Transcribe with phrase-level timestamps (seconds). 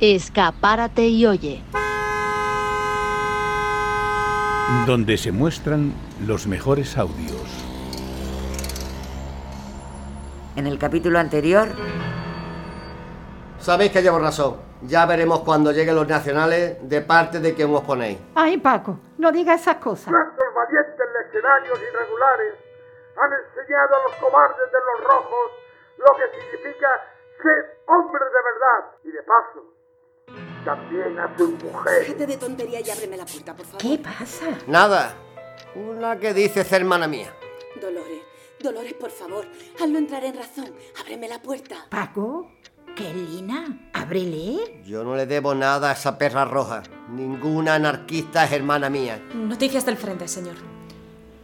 [0.00, 1.62] Escapárate y oye.
[4.86, 5.92] Donde se muestran
[6.26, 7.42] los mejores audios.
[10.56, 11.68] En el capítulo anterior,
[13.58, 14.56] Sabéis que llevo razón.
[14.82, 18.18] Ya veremos cuando lleguen los nacionales de parte de quien os ponéis.
[18.36, 20.12] Ay, Paco, no digas esas cosas.
[20.12, 22.54] Nuestros valientes legionarios irregulares
[23.16, 25.50] han enseñado a los cobardes de los rojos
[25.98, 26.88] lo que significa
[27.42, 28.82] ser hombres de verdad.
[29.02, 29.77] Y de paso,
[30.68, 32.00] también a sus mujeres.
[32.08, 33.80] Déjate de tontería y ábreme la puerta, por favor.
[33.80, 34.46] ¿Qué pasa?
[34.66, 35.14] Nada.
[35.74, 37.32] Una que dice ser hermana mía.
[37.80, 38.20] Dolores,
[38.60, 39.46] Dolores, por favor,
[39.80, 40.70] hazlo entrar en razón.
[41.00, 41.86] Ábreme la puerta.
[41.88, 42.50] Paco,
[42.94, 43.90] ¿qué Lina?
[43.94, 44.82] Ábrele.
[44.84, 46.82] Yo no le debo nada a esa perra roja.
[47.08, 49.22] Ninguna anarquista es hermana mía.
[49.34, 50.56] Noticias del frente, señor.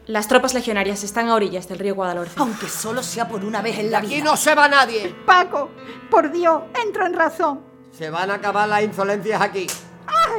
[0.07, 2.35] Las tropas legionarias están a orillas del río Guadalhorce.
[2.37, 4.25] Aunque solo sea por una vez en la Aquí vida.
[4.25, 5.15] no se va nadie.
[5.25, 5.71] Paco,
[6.11, 7.74] por Dios, entra en razón.
[7.97, 9.69] Se van a acabar las insolencias aquí.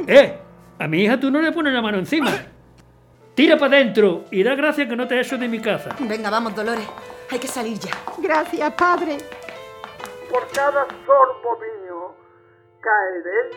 [0.08, 0.42] ¡Eh!
[0.78, 2.30] A mi hija tú no le pones la mano encima.
[3.34, 5.96] Tira para adentro y da gracias que no te eso de mi casa.
[6.00, 6.86] Venga, vamos, Dolores.
[7.32, 7.92] Hay que salir ya.
[8.18, 9.18] Gracias, padre.
[10.30, 12.16] Por cada sorbo mío
[12.82, 13.50] caeré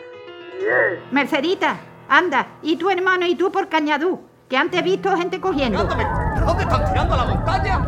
[0.59, 1.11] diez.
[1.11, 1.77] Mercedita,
[2.07, 5.83] anda, y tu hermano y tú por Cañadú, que antes he visto gente cogiendo.
[5.83, 7.81] ¿De dónde están tirando a la montaña?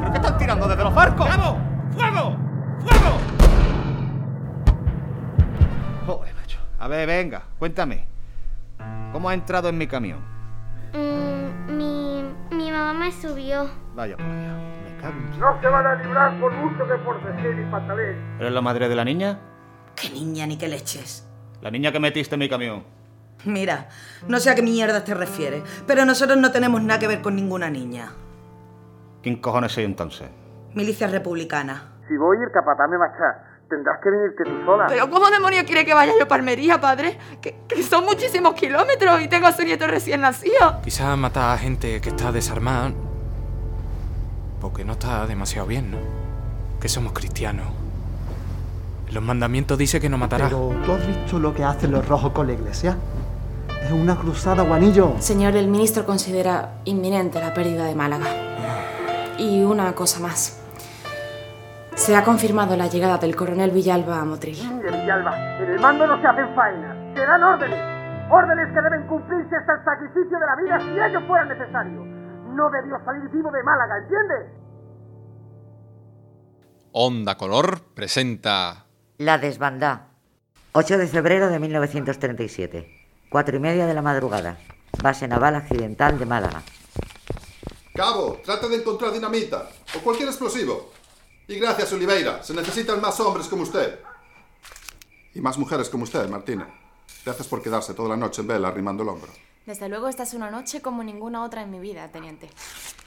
[0.00, 1.28] ¿Pero qué están tirando desde los barcos?
[1.28, 1.58] ¡Fuego!
[1.94, 2.45] ¡Fuego!
[6.06, 6.58] Joder, macho.
[6.78, 8.06] A ver, venga, cuéntame.
[9.12, 10.20] ¿Cómo ha entrado en mi camión?
[10.92, 13.68] Mm, mi, mi mamá me subió.
[13.94, 14.54] Vaya por Dios.
[14.84, 15.40] Me cago en...
[15.40, 18.36] No se van a librar por mucho que por decir y patalén.
[18.38, 19.38] ¿Eres la madre de la niña?
[19.96, 21.26] Qué niña ni qué leches.
[21.62, 22.84] La niña que metiste en mi camión.
[23.44, 23.88] Mira,
[24.28, 27.36] no sé a qué mierda te refieres, pero nosotros no tenemos nada que ver con
[27.36, 28.12] ninguna niña.
[29.22, 30.28] ¿Quién cojones soy entonces?
[30.74, 31.94] Milicia republicana.
[32.08, 33.55] Si voy, el capataz me va a echar.
[33.68, 34.86] Tendrás que venirte tú sola.
[34.86, 37.18] Pero ¿cómo demonios quiere que vaya yo a Palmería, padre?
[37.40, 40.80] Que, que son muchísimos kilómetros y tengo a su nieto recién nacido.
[40.84, 42.92] Quizás matar a gente que está desarmada
[44.60, 45.98] porque no está demasiado bien, ¿no?
[46.80, 47.66] Que somos cristianos.
[49.10, 50.48] Los mandamientos dice que no matarás.
[50.48, 52.96] Pero tú has visto lo que hacen los rojos con la iglesia.
[53.82, 55.14] Es una cruzada, guanillo.
[55.20, 58.26] Señor, el ministro considera inminente la pérdida de Málaga.
[59.38, 60.60] Y una cosa más.
[61.96, 64.56] Se ha confirmado la llegada del coronel Villalba a Motril.
[64.76, 67.80] Mire, Villalba, en el mando no se hacen faenas, se dan órdenes.
[68.30, 72.04] Órdenes que deben cumplirse hasta el sacrificio de la vida si ello fuera necesario.
[72.54, 74.52] No debió salir vivo de Málaga, ¿entiendes?
[76.92, 78.84] Onda Color presenta
[79.16, 80.08] La Desbandá.
[80.72, 83.08] 8 de febrero de 1937.
[83.30, 84.58] Cuatro y media de la madrugada.
[85.02, 86.62] Base naval accidental de Málaga.
[87.94, 90.90] Cabo, trata de encontrar dinamita o cualquier explosivo.
[91.48, 92.42] Y gracias, Oliveira.
[92.42, 94.00] Se necesitan más hombres como usted.
[95.34, 96.68] Y más mujeres como usted, Martina.
[97.24, 99.30] Gracias por quedarse toda la noche en vela arrimando el hombro.
[99.64, 102.48] Desde luego, esta es una noche como ninguna otra en mi vida, teniente.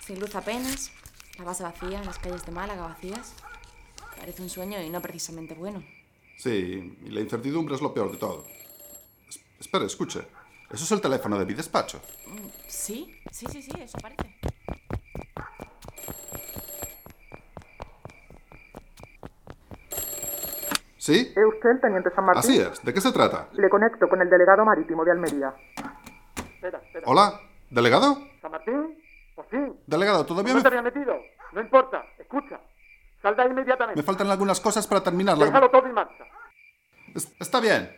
[0.05, 0.91] Sin luz apenas,
[1.38, 3.33] la base vacía, las calles de Málaga vacías.
[4.17, 5.83] Parece un sueño y no precisamente bueno.
[6.38, 8.45] Sí, y la incertidumbre es lo peor de todo.
[9.28, 10.25] Es- espere, escuche.
[10.69, 12.01] ¿Eso es el teléfono de mi despacho?
[12.28, 14.35] Mm, Sí, sí, sí, sí, eso parece.
[21.14, 21.34] ¿Sí?
[21.36, 22.40] ¿Es usted el teniente San Martín?
[22.40, 22.84] Así es.
[22.84, 23.47] ¿De qué se trata?
[23.53, 25.53] Le conecto con el delegado marítimo de Almería.
[26.56, 27.06] Espera, espera.
[27.08, 27.40] Hola,
[27.70, 28.18] ¿delegado?
[28.42, 28.96] ¿San Martín?
[29.36, 29.75] Por fin.
[29.88, 31.16] Delegado, todavía ¿Dónde me, te había metido?
[31.53, 32.03] No importa.
[32.20, 32.59] Escucha.
[33.22, 34.00] Sal de ahí inmediatamente.
[34.00, 35.38] me faltan algunas cosas para terminar.
[35.38, 36.24] la- Déjalo todo en marcha.
[37.16, 37.90] Es- está bien.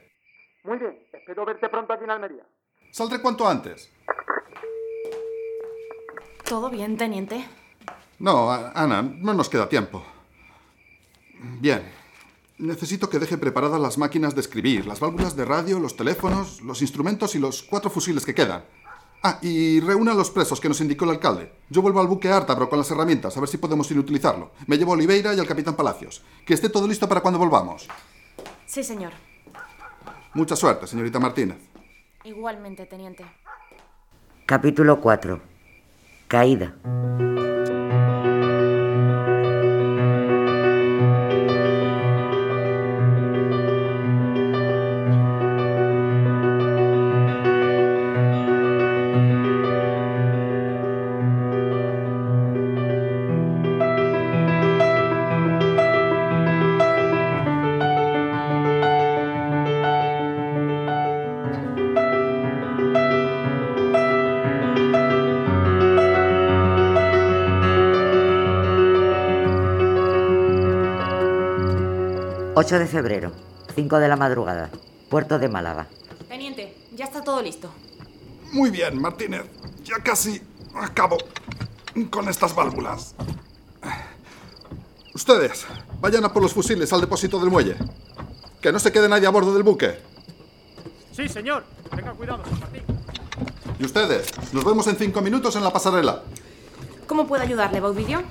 [0.63, 0.97] Muy bien.
[1.11, 2.43] Espero verte pronto aquí en Almería.
[2.91, 3.91] Saldré cuanto antes.
[6.47, 7.45] ¿Todo bien, teniente?
[8.19, 10.03] No, Ana, no nos queda tiempo.
[11.59, 11.81] Bien.
[12.61, 16.83] Necesito que deje preparadas las máquinas de escribir, las válvulas de radio, los teléfonos, los
[16.83, 18.63] instrumentos y los cuatro fusiles que quedan.
[19.23, 21.51] Ah, y reúna a los presos que nos indicó el alcalde.
[21.71, 24.51] Yo vuelvo al buque Ártabro con las herramientas, a ver si podemos inutilizarlo.
[24.67, 26.21] Me llevo a Oliveira y al capitán Palacios.
[26.45, 27.87] Que esté todo listo para cuando volvamos.
[28.67, 29.13] Sí, señor.
[30.35, 31.57] Mucha suerte, señorita Martínez.
[32.25, 33.25] Igualmente, teniente.
[34.45, 35.41] Capítulo 4.
[36.27, 36.75] Caída.
[72.61, 73.31] ...8 de febrero...
[73.73, 74.69] 5 de la madrugada.
[75.09, 75.87] Puerto de Málaga.
[76.29, 77.71] Teniente, ya está todo listo.
[78.51, 79.45] Muy bien, Martínez.
[79.83, 80.39] Ya casi
[80.75, 81.17] acabo
[82.11, 83.15] con estas válvulas.
[85.15, 85.65] Ustedes,
[85.99, 87.77] vayan a por los fusiles al depósito del muelle.
[88.61, 89.97] Que no se quede nadie a bordo del buque.
[91.13, 91.63] Sí, señor.
[91.95, 92.83] Tenga cuidado, San Martín.
[93.79, 96.21] Y ustedes, nos vemos en cinco minutos en la pasarela.
[97.07, 98.21] ¿Cómo puedo ayudarle, Bauvidio?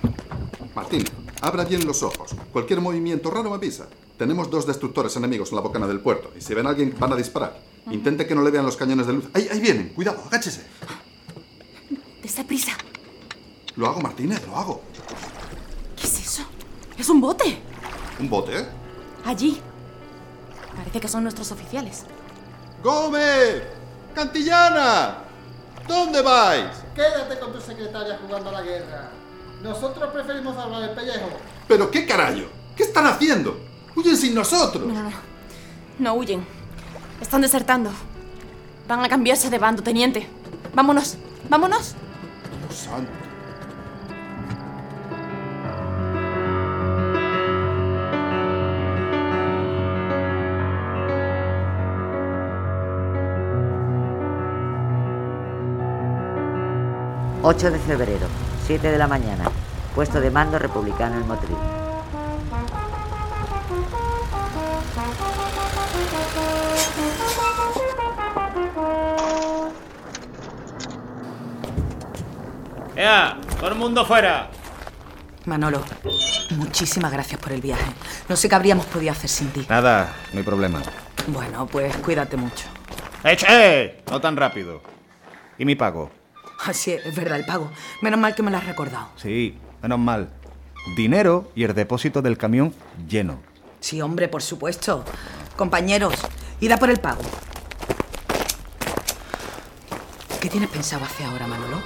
[1.40, 2.34] Abra bien los ojos.
[2.52, 3.88] Cualquier movimiento raro me avisa.
[4.19, 7.12] Tenemos dos destructores enemigos en la bocana del puerto y si ven a alguien van
[7.12, 7.58] a disparar.
[7.90, 9.25] Intente que no le vean los cañones de luz.
[9.32, 10.66] Ahí, ahí vienen, cuidado, agáchese.
[12.22, 12.72] Dese prisa.
[13.76, 14.82] Lo hago, Martínez, lo hago.
[15.96, 16.42] ¿Qué es eso?
[16.98, 17.58] Es un bote.
[18.19, 18.66] ¿Un bote?
[19.25, 19.58] Allí.
[20.76, 22.04] Parece que son nuestros oficiales.
[22.82, 23.62] ¡Gómez!
[24.14, 25.25] ¡Cantillana!
[25.88, 26.70] ¿Dónde vais?
[26.94, 29.10] Quédate con tu secretaria jugando a la guerra.
[29.62, 31.29] Nosotros preferimos salvar el pellejo.
[31.69, 32.49] ¿Pero qué carajo?
[32.77, 33.61] ¿Qué están haciendo?
[33.95, 34.87] ¡Huyen sin nosotros!
[34.87, 35.17] No, no, no.
[35.99, 36.45] No huyen.
[37.21, 37.91] Están desertando.
[38.89, 40.27] Van a cambiarse de bando, teniente.
[40.75, 41.17] Vámonos.
[41.49, 41.95] Vámonos.
[42.69, 43.11] Dios santo.
[57.43, 58.27] ...8 de febrero,
[58.70, 59.50] 7 de la mañana...
[59.96, 61.56] ...puesto de mando republicano en Motril.
[72.94, 73.37] ¡Ea!
[73.58, 74.50] ¡Todo el mundo fuera!
[75.46, 75.82] Manolo,
[76.50, 77.90] muchísimas gracias por el viaje.
[78.28, 79.66] No sé qué habríamos podido hacer sin ti.
[79.69, 80.81] Nada, no hay problema.
[81.26, 82.66] Bueno, pues cuídate mucho.
[83.25, 84.05] ¡Eh!
[84.08, 84.81] No tan rápido.
[85.58, 86.19] ¿Y mi pago?
[86.65, 87.71] Así es, es verdad, el pago.
[88.03, 89.09] Menos mal que me lo has recordado.
[89.17, 90.31] Sí, menos mal.
[90.97, 92.75] Dinero y el depósito del camión
[93.09, 93.41] lleno.
[93.81, 95.05] Sí, hombre, por supuesto.
[95.57, 96.15] Compañeros,
[96.61, 97.23] id a por el pago.
[100.41, 101.79] ¿Qué tienes pensado hacer ahora, Manolo?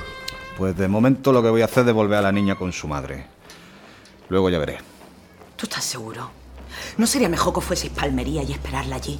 [0.56, 2.87] Pues de momento lo que voy a hacer es devolver a la niña con su
[2.87, 3.26] madre.
[4.29, 4.79] Luego ya veré.
[5.56, 6.31] ¿Tú estás seguro?
[6.97, 9.19] ¿No sería mejor que fueseis pa' Almería y esperarla allí?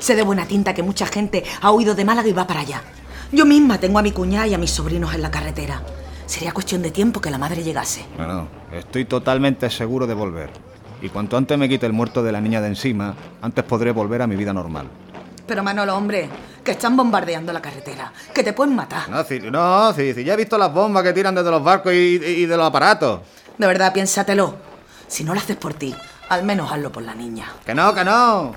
[0.00, 2.82] Sé de buena tinta que mucha gente ha huido de Málaga y va para allá.
[3.32, 5.82] Yo misma tengo a mi cuñada y a mis sobrinos en la carretera.
[6.26, 8.04] Sería cuestión de tiempo que la madre llegase.
[8.16, 10.50] Bueno, estoy totalmente seguro de volver.
[11.00, 14.20] Y cuanto antes me quite el muerto de la niña de encima, antes podré volver
[14.20, 14.86] a mi vida normal.
[15.46, 16.28] Pero Manolo, hombre,
[16.62, 19.08] que están bombardeando la carretera, que te pueden matar.
[19.08, 21.92] No, sí, no, sí, sí, ya he visto las bombas que tiran desde los barcos
[21.92, 23.20] y, y de los aparatos.
[23.56, 24.54] De verdad, piénsatelo.
[25.08, 25.94] Si no lo haces por ti,
[26.28, 27.46] al menos hazlo por la niña.
[27.64, 28.52] Que no, que no.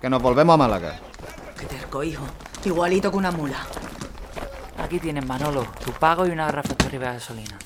[0.00, 1.00] Que nos volvemos a Málaga.
[1.58, 2.24] Qué terco, hijo.
[2.64, 3.58] Igualito que una mula.
[4.94, 7.58] Aquí tienes, Manolo, tu pago y una garrafa de arriba de gasolina.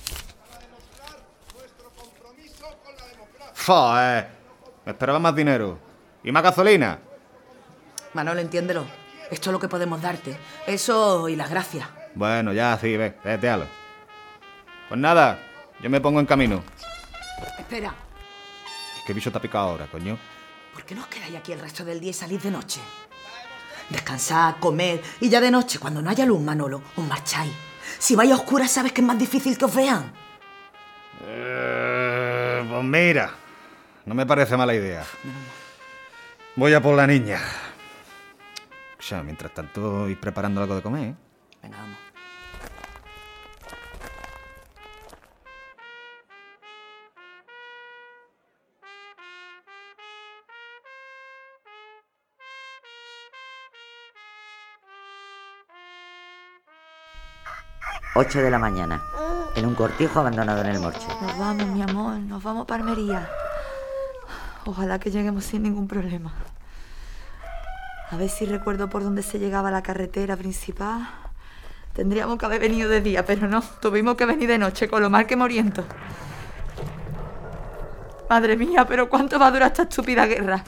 [3.67, 4.29] Joder.
[4.87, 5.79] Me esperaba más dinero.
[6.25, 6.99] ¿Y más gasolina?
[8.15, 8.87] Manolo, entiéndelo.
[9.31, 10.39] Esto es lo que podemos darte.
[10.67, 11.87] Eso y las gracias.
[12.15, 13.67] Bueno, ya, sí, ve, déjalo.
[14.89, 15.39] Pues nada,
[15.83, 16.65] yo me pongo en camino.
[17.59, 17.95] Espera,
[19.07, 20.17] ¿Qué bicho te ha picado ahora, coño?
[20.73, 22.81] ¿por qué no os quedáis aquí el resto del día y salís de noche?
[23.91, 27.53] Descansad, comed y ya de noche, cuando no haya luz, Manolo, os marcháis.
[27.99, 30.13] Si vais a oscuras, sabes que es más difícil que os vean.
[31.27, 33.31] Eh, pues mira,
[34.05, 35.05] no me parece mala idea.
[36.57, 37.41] Voy a por la niña.
[38.99, 41.15] O sea, mientras tanto, ir preparando algo de comer, ¿eh?
[41.63, 42.08] Venga, vamos.
[58.19, 59.01] ...8 de la mañana...
[59.55, 61.07] ...en un cortijo abandonado en el Morche.
[61.23, 63.31] Nos vamos, mi amor, nos vamos para Almería.
[64.67, 66.33] Ojalá que lleguemos sin ningún problema.
[68.11, 71.09] A ver si recuerdo por dónde se llegaba la carretera principal.
[71.93, 75.11] Tendríamos que haber venido de día, pero no, tuvimos que venir de noche, con lo
[75.11, 75.85] mal que me oriento.
[78.29, 80.65] Madre mía, pero ¿cuánto va a durar esta estúpida guerra?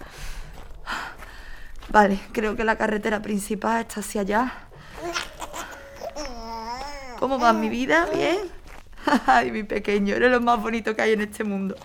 [1.89, 4.70] Vale, creo que la carretera principal está hacia allá.
[7.31, 8.09] ¿Cómo va mi vida?
[8.13, 8.39] ¿Bien?
[9.29, 11.77] Ay, mi pequeño, eres lo más bonito que hay en este mundo.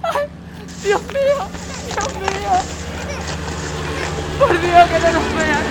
[0.00, 0.28] Ay,
[0.84, 1.48] Dios mío,
[1.88, 2.52] Dios mío.
[4.38, 5.64] Por Dios, que no nos vean.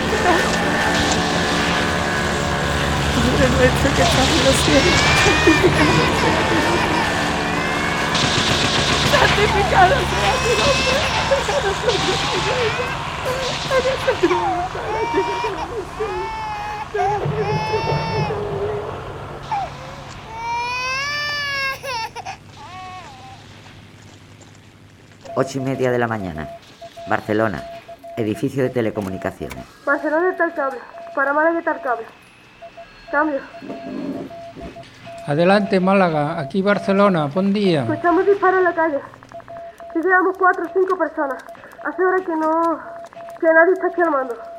[3.16, 5.00] Padre nuestro que estás en los cielos,
[9.12, 11.00] santificado sea tu nombre.
[11.48, 12.52] Santificado sea tu nombre.
[13.72, 14.84] Hágase tu voluntad,
[25.36, 26.50] Ocho y media de la mañana.
[27.08, 27.64] Barcelona.
[28.18, 29.64] Edificio de telecomunicaciones.
[29.86, 30.80] Barcelona está el cable.
[31.16, 32.06] Para Málaga está el cable.
[33.10, 33.40] Cambio.
[35.28, 36.40] Adelante, Málaga.
[36.40, 37.28] Aquí Barcelona.
[37.28, 37.84] Buen día.
[37.84, 39.00] Escuchamos disparos en la calle.
[39.94, 41.42] Si llevamos cuatro o cinco personas.
[41.86, 42.80] Hace horas que no...
[43.40, 44.51] que nadie está aquí al mando.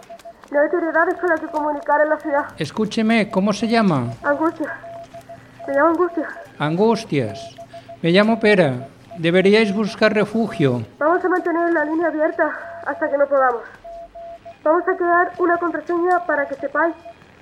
[0.52, 2.44] No hay autoridades con las que comunicar en la ciudad.
[2.58, 4.12] Escúcheme, ¿cómo se llama?
[4.22, 4.76] Angustia.
[5.66, 6.28] Me llamo Angustia.
[6.58, 7.56] Angustias.
[8.02, 8.86] Me llamo Pera.
[9.16, 10.84] Deberíais buscar refugio.
[10.98, 12.50] Vamos a mantener la línea abierta
[12.84, 13.62] hasta que no podamos.
[14.62, 16.94] Vamos a crear una contraseña para que sepáis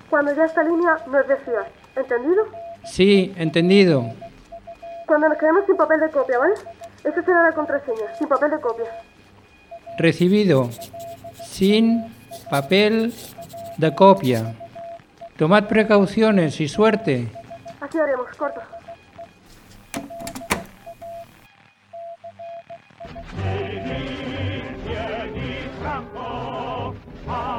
[0.08, 1.66] cuando ya esta línea no es decía.
[1.96, 2.44] ¿Entendido?
[2.84, 4.04] Sí, entendido.
[5.08, 6.54] Cuando nos quedemos sin papel de copia, ¿vale?
[7.02, 8.86] Esa será la contraseña, sin papel de copia.
[9.98, 10.70] Recibido.
[11.44, 12.19] Sin
[12.50, 13.14] papel
[13.78, 14.56] de copia.
[15.36, 17.28] Tomad precauciones y suerte.
[17.80, 18.60] Así haremos, corto.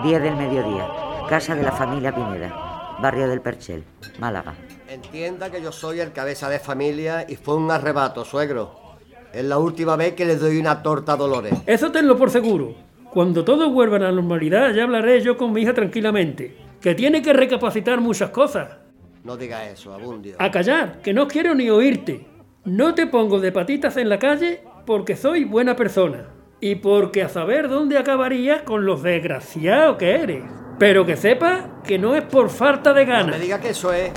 [0.04, 0.88] 10 del mediodía.
[1.30, 2.98] Casa de la familia Pineda.
[3.02, 3.84] Barrio del Perchel,
[4.20, 4.54] Málaga.
[4.88, 8.98] Entienda que yo soy el cabeza de familia y fue un arrebato, suegro.
[9.34, 11.54] Es la última vez que le doy una torta a Dolores.
[11.66, 12.76] Eso tenlo por seguro.
[13.12, 16.56] Cuando todo vuelva a la normalidad, ya hablaré yo con mi hija tranquilamente.
[16.80, 18.78] Que tiene que recapacitar muchas cosas.
[19.24, 20.36] No diga eso, Abundio.
[20.40, 22.26] A callar, que no quiero ni oírte.
[22.64, 26.28] No te pongo de patitas en la calle porque soy buena persona.
[26.60, 30.44] Y porque a saber dónde acabaría con los desgraciados que eres.
[30.80, 33.38] Pero que sepa que no es por falta de No ganas.
[33.38, 34.12] me diga que eso es.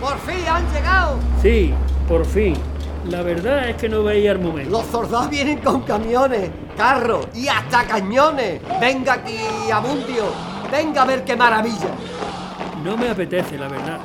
[0.00, 1.18] ¡Por fin han llegado!
[1.40, 1.72] Sí,
[2.06, 2.54] por fin.
[3.06, 4.70] La verdad es que no veía el momento.
[4.70, 8.62] Los soldados vienen con camiones, carros y hasta cañones.
[8.80, 9.38] Venga aquí,
[9.70, 10.24] Abundio.
[10.70, 11.88] Venga a ver qué maravilla.
[12.82, 13.98] No me apetece, la verdad.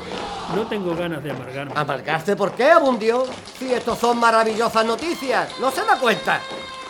[0.55, 1.73] No tengo ganas de amargarme.
[1.75, 3.25] ¿Amargarse por qué, Abundio?
[3.57, 5.49] Si estos son maravillosas noticias.
[5.61, 6.41] ¿No se da cuenta?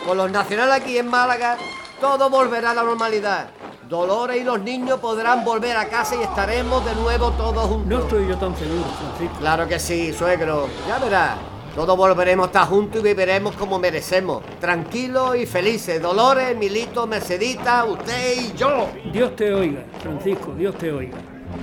[0.04, 1.58] Con los nacionales aquí en Málaga,
[2.00, 3.50] todo volverá a la normalidad.
[3.88, 7.88] Dolores y los niños podrán volver a casa y estaremos de nuevo todos juntos.
[7.88, 9.38] No estoy yo tan seguro, Francisco.
[9.40, 10.68] Claro que sí, suegro.
[10.88, 11.36] Ya verás.
[11.74, 14.42] Todos volveremos a estar juntos y viviremos como merecemos.
[14.60, 16.02] Tranquilos y felices.
[16.02, 18.88] Dolores, Milito, Mercedita, usted y yo.
[19.12, 21.16] Dios te oiga, Francisco, Dios te oiga.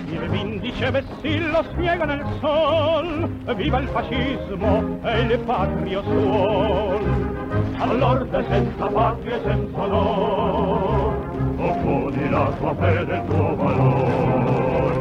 [0.10, 7.00] Y el índice vestidos niegan el sol, viva el fascismo e il patrio suol.
[7.80, 11.14] All'orde senza patria e senza onor,
[11.58, 14.92] opponi la tua fede e il tuo valor.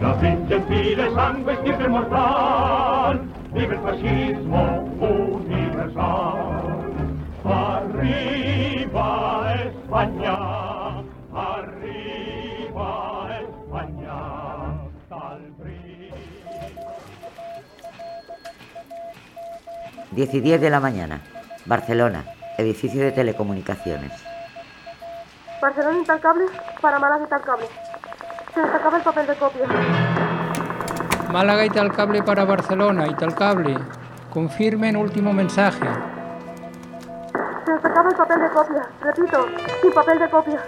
[0.00, 6.76] La fin gentile sangue stirpe mortal, viva il fascismo universal.
[7.42, 9.10] Arriva
[9.66, 10.36] España,
[11.32, 12.90] arriva
[13.42, 14.18] España,
[15.08, 16.14] tal brillo.
[20.12, 21.20] 10 y 10 de la mañana.
[21.66, 22.24] Barcelona.
[22.58, 24.12] Edificio de telecomunicaciones.
[25.60, 26.44] Barcelona está el cable.
[26.80, 27.66] Para el cable.
[28.54, 30.47] Se nos acaba el papel de copia.
[31.32, 33.76] Málaga y tal cable para Barcelona y tal cable.
[34.32, 35.86] Confirmen último mensaje.
[37.64, 38.82] Se nos acaba el papel de copia.
[39.02, 39.46] Repito,
[39.82, 40.62] sin papel de copia.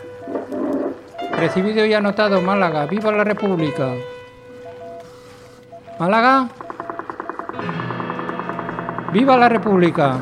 [1.39, 2.85] Recibido y anotado Málaga.
[2.87, 3.95] ¡Viva la República!
[5.99, 6.49] Málaga.
[9.13, 10.19] ¡Viva la República!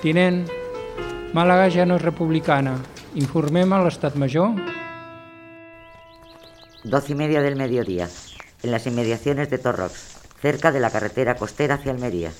[0.00, 0.48] Tinent,
[1.32, 2.76] Málaga ja no és republicana.
[3.16, 4.73] Informem a l'Estat Major
[6.94, 8.08] 12 y media del mediodía.
[8.62, 9.94] En las inmediaciones de Torrox.
[10.40, 12.30] Cerca de la carretera costera hacia Almería.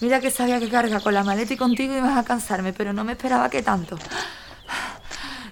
[0.00, 3.02] Mira que sabía que carga con la maleta y contigo ibas a cansarme, pero no
[3.02, 3.98] me esperaba que tanto.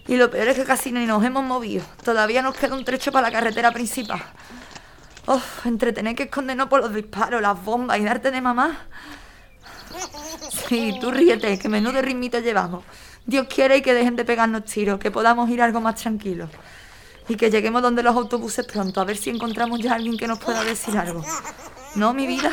[0.06, 1.84] Y lo peor es que casi ni nos hemos movido.
[2.04, 4.22] Todavía nos queda un trecho para la carretera principal.
[5.26, 8.86] Uf, entre tener que escondernos por los disparos, las bombas y darte de mamá.
[10.68, 12.84] Sí, tú ríete, que menudo ritmito llevamos.
[13.26, 16.48] Dios quiere y que dejen de pegarnos tiros, que podamos ir algo más tranquilos.
[17.28, 20.26] Y que lleguemos donde los autobuses pronto, a ver si encontramos ya a alguien que
[20.26, 21.25] nos pueda decir algo.
[21.95, 22.50] ¿No, mi vida?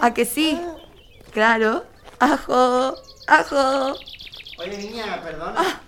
[0.00, 0.60] ¿A que sí?
[1.32, 1.84] Claro.
[2.18, 2.94] Ajo,
[3.26, 3.94] ajo.
[4.58, 5.54] Oye, niña, perdona.
[5.58, 5.80] Ah,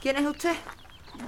[0.00, 0.54] ¿Quién es usted?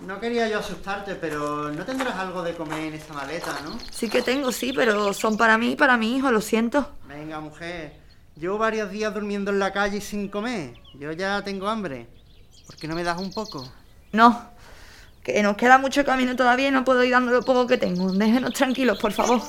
[0.04, 3.78] No quería yo asustarte, pero no tendrás algo de comer en esta maleta, ¿no?
[3.90, 6.90] Sí que tengo, sí, pero son para mí y para mi hijo, lo siento.
[7.08, 8.00] Venga, mujer.
[8.36, 10.74] Llevo varios días durmiendo en la calle sin comer.
[10.94, 12.08] Yo ya tengo hambre.
[12.66, 13.66] ¿Por qué no me das un poco?
[14.12, 14.50] No,
[15.26, 18.12] que nos queda mucho camino todavía y no puedo ir dando lo poco que tengo.
[18.12, 19.40] Déjenos tranquilos, por favor.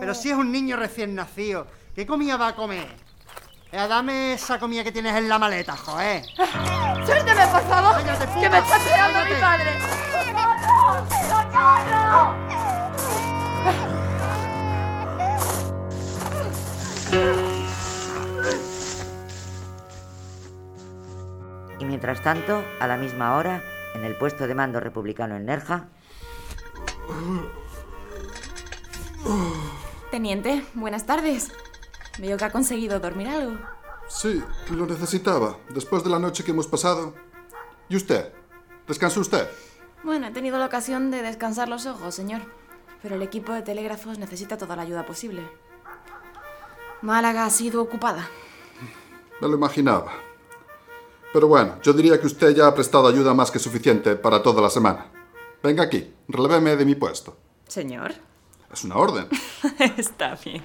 [0.00, 2.86] Pero si es un niño recién nacido, ¿qué comida va a comer?
[3.70, 6.24] Eh, dame esa comida que tienes en la maleta, joder.
[7.04, 8.02] ¡Suélteme, por favor!
[8.02, 9.34] Cállate, ¡Que me está esperando cállate.
[9.34, 9.70] mi padre!
[10.32, 12.44] ¡No, no, no, no!
[21.78, 23.62] Y mientras tanto, a la misma hora,
[23.94, 25.88] en el puesto de mando republicano en Nerja,
[30.10, 31.50] Teniente, buenas tardes.
[32.18, 33.58] Veo que ha conseguido dormir algo.
[34.08, 37.14] Sí, lo necesitaba, después de la noche que hemos pasado.
[37.88, 38.32] ¿Y usted?
[38.86, 39.48] ¿Descansó usted?
[40.02, 42.42] Bueno, he tenido la ocasión de descansar los ojos, señor.
[43.02, 45.42] Pero el equipo de telégrafos necesita toda la ayuda posible.
[47.02, 48.28] Málaga ha sido ocupada.
[49.40, 50.12] Me lo imaginaba.
[51.34, 54.62] Pero bueno, yo diría que usted ya ha prestado ayuda más que suficiente para toda
[54.62, 55.06] la semana.
[55.60, 57.36] Venga aquí, reléveme de mi puesto.
[57.66, 58.14] Señor.
[58.72, 59.26] Es una orden.
[59.96, 60.62] Está bien.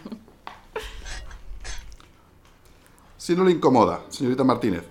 [3.17, 4.83] Si no le incomoda, señorita Martínez,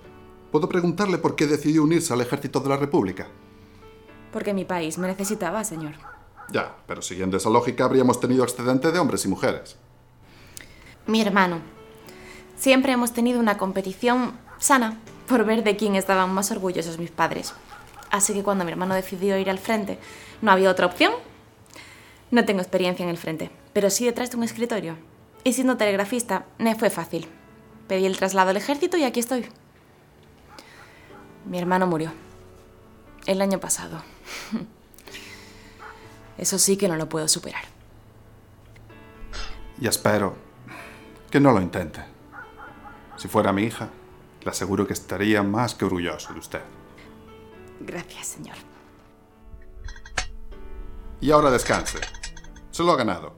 [0.51, 3.29] ¿puedo preguntarle por qué decidió unirse al ejército de la República?
[4.33, 5.95] Porque mi país me necesitaba, señor.
[6.51, 9.77] Ya, pero siguiendo esa lógica habríamos tenido excedente de hombres y mujeres.
[11.07, 11.61] Mi hermano.
[12.57, 17.53] Siempre hemos tenido una competición sana por ver de quién estaban más orgullosos mis padres.
[18.11, 19.99] Así que cuando mi hermano decidió ir al frente,
[20.41, 21.13] no había otra opción.
[22.31, 24.97] No tengo experiencia en el frente, pero sí detrás de un escritorio.
[25.45, 27.29] Y siendo telegrafista, me fue fácil.
[27.87, 29.47] Pedí el traslado al ejército y aquí estoy.
[31.47, 32.13] Mi hermano murió.
[33.27, 34.03] El año pasado.
[36.39, 37.65] Eso sí que no lo puedo superar.
[39.81, 40.37] Y espero
[41.31, 42.03] que no lo intente.
[43.17, 43.89] Si fuera mi hija,
[44.49, 46.63] le aseguro que estaría más que orgulloso de usted.
[47.81, 48.57] Gracias, señor.
[51.21, 51.99] Y ahora descanse.
[52.71, 53.37] Se lo ha ganado.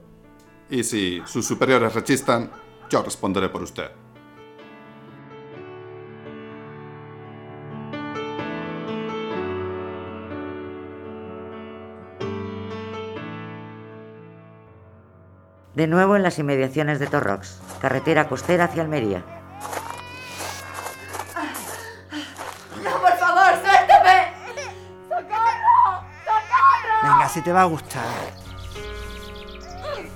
[0.69, 2.49] Y si sus superiores rechistan,
[2.89, 3.91] yo responderé por usted.
[15.73, 19.40] de nuevo en las inmediaciones de Torrox, carretera costera hacia Almería.
[27.31, 28.03] Si te va a gustar.
[29.95, 30.11] ¡Eh,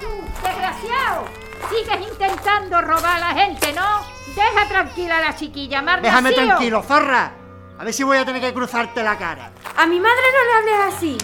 [0.00, 0.08] tú,
[0.42, 1.26] desgraciado!
[1.70, 4.00] Sigues intentando robar a la gente, ¿no?
[4.34, 7.32] Deja tranquila a la chiquilla, Mar Déjame tranquilo, zorra.
[7.78, 9.52] A ver si voy a tener que cruzarte la cara.
[9.76, 11.18] A mi madre no le hables así.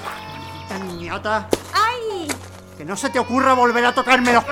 [0.62, 1.48] Esta niñata.
[1.74, 2.28] ¡Ay!
[2.76, 4.44] Que no se te ocurra volver a tocarme los...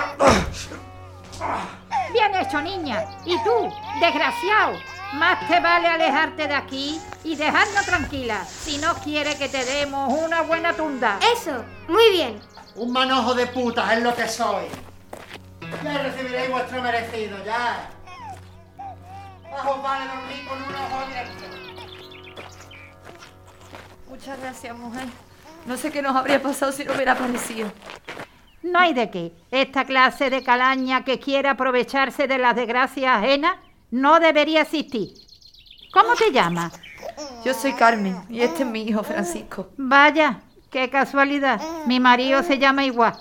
[2.13, 3.05] Bien hecho, niña.
[3.25, 4.73] Y tú, desgraciado,
[5.15, 10.13] más te vale alejarte de aquí y dejarnos tranquila si no quiere que te demos
[10.13, 11.19] una buena tunda.
[11.35, 12.41] Eso, muy bien.
[12.77, 14.67] Un manojo de putas es lo que soy.
[15.83, 17.91] Ya recibiréis vuestro merecido, ya.
[19.51, 21.45] Más os vale dormir con un ojo abierto.
[24.09, 25.07] Muchas gracias, mujer.
[25.67, 27.71] No sé qué nos habría pasado si no hubiera aparecido.
[28.63, 29.33] No hay de qué.
[29.51, 33.57] Esta clase de calaña que quiere aprovecharse de las desgracias ajenas
[33.91, 35.15] no debería existir.
[35.93, 36.79] ¿Cómo te llamas?
[37.45, 39.71] Yo soy Carmen y este es mi hijo Francisco.
[39.77, 41.61] Vaya, qué casualidad.
[41.87, 43.15] Mi marido se llama igual.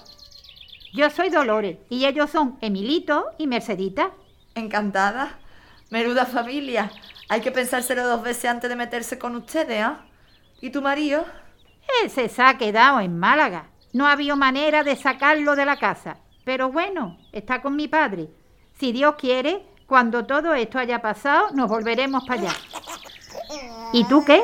[0.94, 4.12] Yo soy Dolores y ellos son Emilito y Mercedita.
[4.56, 5.38] Encantada.
[5.90, 6.92] Menuda familia.
[7.30, 10.06] Hay que pensárselo dos veces antes de meterse con ustedes, ¿ah?
[10.62, 11.26] ¿Y tu marido?
[12.04, 13.70] Ese se ha quedado en Málaga.
[13.94, 16.18] No ha habido manera de sacarlo de la casa.
[16.44, 18.30] Pero bueno, está con mi padre.
[18.80, 22.52] Si Dios quiere, cuando todo esto haya pasado, nos volveremos para allá.
[23.94, 24.44] ¿Y tú qué?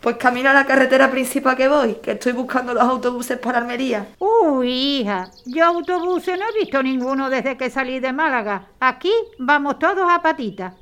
[0.00, 4.06] Pues camino a la carretera principal que voy, que estoy buscando los autobuses para Almería.
[4.18, 8.66] Uy, hija, yo autobuses no he visto ninguno desde que salí de Málaga.
[8.78, 10.74] Aquí vamos todos a patitas.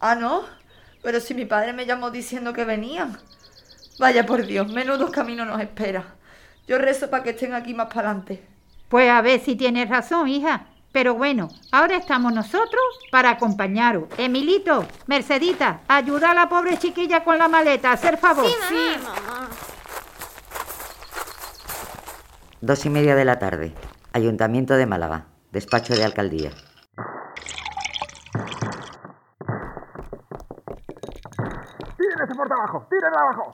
[0.00, 0.42] Ah, ¿no?
[1.02, 3.18] Pero si mi padre me llamó diciendo que venían.
[3.98, 6.14] Vaya por Dios, menudos caminos nos espera.
[6.66, 8.42] Yo rezo para que estén aquí más para adelante.
[8.88, 10.66] Pues a ver si tienes razón, hija.
[10.92, 14.04] Pero bueno, ahora estamos nosotros para acompañaros.
[14.18, 18.46] Emilito, Mercedita, ayuda a la pobre chiquilla con la maleta, hacer favor.
[18.68, 19.48] Sí, mamá.
[22.60, 23.72] Dos y media de la tarde.
[24.12, 25.26] Ayuntamiento de Málaga.
[25.52, 26.50] Despacho de alcaldía.
[31.96, 32.86] ¡Tiren ese por abajo!
[32.90, 33.52] ¡Tírenla abajo!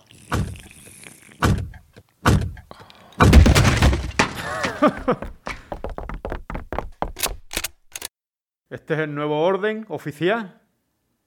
[8.68, 10.60] ¿Este es el nuevo orden oficial?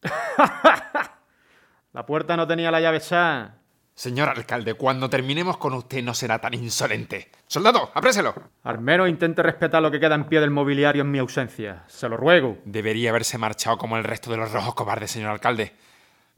[1.93, 3.59] la puerta no tenía la llave echada.
[3.93, 7.29] Señor alcalde, cuando terminemos con usted no será tan insolente.
[7.47, 8.33] Soldado, apréselo.
[8.63, 11.83] Al menos intente respetar lo que queda en pie del mobiliario en mi ausencia.
[11.87, 12.57] Se lo ruego.
[12.65, 15.73] Debería haberse marchado como el resto de los rojos cobardes, señor alcalde.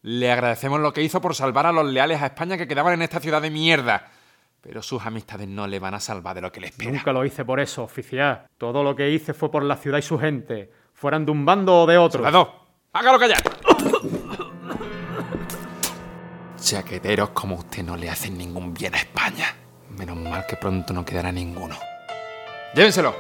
[0.04, 3.02] Le agradecemos lo que hizo por salvar a los leales a España que quedaban en
[3.04, 4.10] esta ciudad de mierda.
[4.62, 6.92] Pero sus amistades no le van a salvar de lo que le espera.
[6.92, 8.48] Nunca lo hice por eso, oficial.
[8.60, 10.81] Todo lo que hice fue por la ciudad y su gente.
[11.02, 12.24] Fueran de un bando o de otro.
[12.24, 12.54] ¡Soldado!
[12.94, 13.42] ¡Hágalo callar!
[16.60, 19.48] Chaqueteros como usted no le hacen ningún bien a España.
[19.98, 21.76] Menos mal que pronto no quedará ninguno.
[22.76, 23.16] ¡Llévenselo!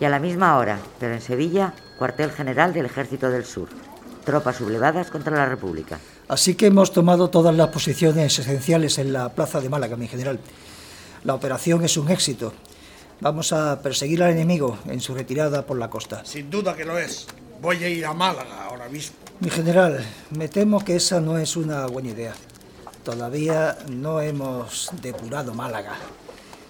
[0.00, 3.68] Y a la misma hora, pero en Sevilla, cuartel general del Ejército del Sur.
[4.24, 5.98] Tropas sublevadas contra la República.
[6.28, 10.40] Así que hemos tomado todas las posiciones esenciales en la plaza de Málaga, mi general.
[11.22, 12.52] La operación es un éxito.
[13.20, 16.24] Vamos a perseguir al enemigo en su retirada por la costa.
[16.24, 17.26] Sin duda que lo es.
[17.62, 19.16] Voy a ir a Málaga ahora mismo.
[19.38, 22.34] Mi general, me temo que esa no es una buena idea.
[23.04, 25.94] Todavía no hemos depurado Málaga.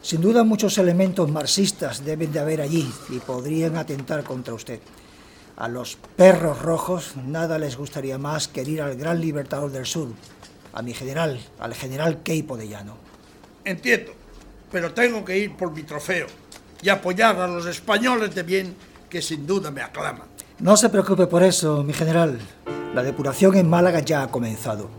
[0.02, 4.80] Sin duda muchos elementos marxistas deben de haber allí y podrían atentar contra usted.
[5.56, 10.08] A los perros rojos nada les gustaría más que herir al gran libertador del sur,
[10.74, 12.98] a mi general, al general Queipo de Llano.
[13.64, 14.12] Entiendo,
[14.70, 16.26] pero tengo que ir por mi trofeo
[16.82, 18.76] y apoyar a los españoles de bien
[19.08, 20.28] que sin duda me aclaman.
[20.58, 22.38] No se preocupe por eso, mi general.
[22.94, 24.90] La depuración en Málaga ya ha comenzado.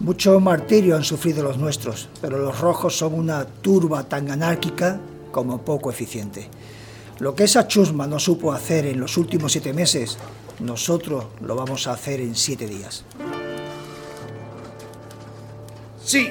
[0.00, 4.98] Mucho martirio han sufrido los nuestros, pero los rojos son una turba tan anárquica
[5.30, 6.48] como poco eficiente.
[7.20, 10.18] Lo que esa chusma no supo hacer en los últimos siete meses,
[10.58, 13.04] nosotros lo vamos a hacer en siete días.
[16.04, 16.28] Sí,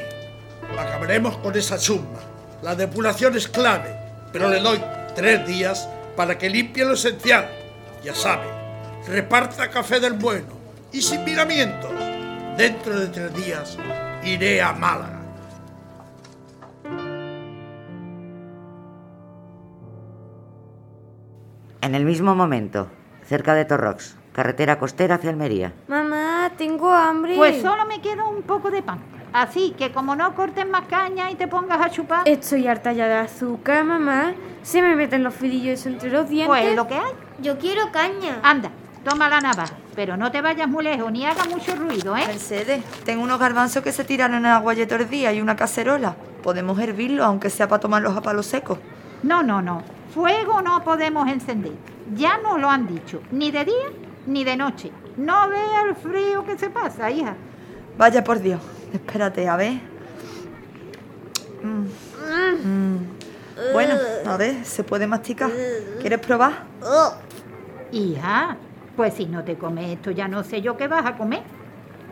[0.77, 2.19] acabaremos con esa chusma.
[2.61, 3.95] La depuración es clave,
[4.31, 4.79] pero le doy
[5.15, 7.49] tres días para que limpie lo esencial.
[8.03, 8.45] Ya sabe,
[9.07, 10.53] reparta café del bueno
[10.91, 11.91] y sin miramientos.
[12.57, 13.77] Dentro de tres días
[14.23, 15.12] iré a Málaga.
[21.83, 22.87] En el mismo momento,
[23.27, 25.73] cerca de Torrox, carretera costera hacia Almería.
[25.89, 27.35] Mamá, tengo hambre.
[27.35, 28.99] Pues solo me queda un poco de pan.
[29.33, 32.25] Así que como no cortes más caña y te pongas a chupar...
[32.25, 34.33] Estoy harta ya de azúcar, mamá.
[34.61, 36.47] Se me meten los filillos entre los dientes.
[36.47, 37.11] Pues lo que hay.
[37.41, 38.39] Yo quiero caña.
[38.43, 38.69] Anda,
[39.03, 39.73] toma la navaja.
[39.93, 42.23] Pero no te vayas muy lejos ni haga mucho ruido, ¿eh?
[42.27, 45.57] Mercedes, tengo unos garbanzos que se tiraron en agua ayer todo el día y una
[45.57, 46.15] cacerola.
[46.43, 48.79] Podemos hervirlos, aunque sea para tomarlos a palo seco.
[49.21, 49.83] No, no, no.
[50.13, 51.73] Fuego no podemos encender.
[52.15, 53.21] Ya nos lo han dicho.
[53.32, 53.89] Ni de día
[54.28, 54.91] ni de noche.
[55.17, 57.36] No vea el frío que se pasa, hija.
[57.97, 58.62] Vaya por Dios.
[58.93, 59.73] Espérate, a ver.
[61.63, 61.86] Mm.
[62.67, 62.97] Mm.
[63.73, 63.95] Bueno,
[64.26, 65.52] a ver, se puede masticar.
[65.99, 66.63] ¿Quieres probar?
[67.91, 68.58] Hija,
[68.95, 71.41] pues si no te comes esto, ya no sé yo qué vas a comer.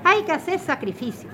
[0.04, 1.30] Hay que hacer sacrificio.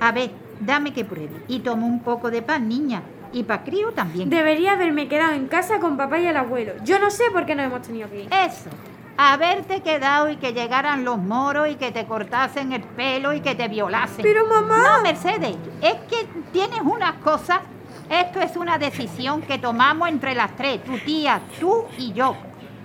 [0.00, 0.30] A ver,
[0.60, 1.44] dame que pruebe.
[1.48, 3.02] Y toma un poco de pan, niña.
[3.32, 4.28] Y para crío también.
[4.28, 6.72] Debería haberme quedado en casa con papá y el abuelo.
[6.84, 8.28] Yo no sé por qué no hemos tenido que ir.
[8.32, 8.70] Eso.
[9.16, 13.54] Haberte quedado y que llegaran los moros y que te cortasen el pelo y que
[13.54, 14.22] te violasen.
[14.22, 14.82] Pero mamá.
[14.82, 17.60] No, Mercedes, es que tienes unas cosas.
[18.08, 22.34] Esto es una decisión que tomamos entre las tres, tu tía, tú y yo.